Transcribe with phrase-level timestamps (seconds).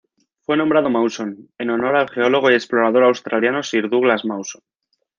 [0.41, 4.63] Fue nombrado Mawson en honor al geólogo y explorador australiano Sir Douglas Mawson.